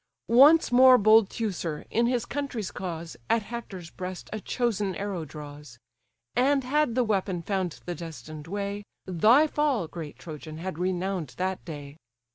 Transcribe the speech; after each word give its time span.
Once 0.27 0.71
more 0.71 0.97
bold 0.97 1.29
Teucer, 1.29 1.85
in 1.91 2.07
his 2.07 2.25
country's 2.25 2.71
cause, 2.71 3.15
At 3.29 3.43
Hector's 3.43 3.91
breast 3.91 4.31
a 4.33 4.39
chosen 4.39 4.95
arrow 4.95 5.25
draws: 5.25 5.77
And 6.35 6.63
had 6.63 6.95
the 6.95 7.03
weapon 7.03 7.43
found 7.43 7.79
the 7.85 7.93
destined 7.93 8.47
way, 8.47 8.83
Thy 9.05 9.45
fall, 9.45 9.87
great 9.87 10.17
Trojan! 10.17 10.57
had 10.57 10.79
renown'd 10.79 11.35
that 11.37 11.63
day. 11.65 11.97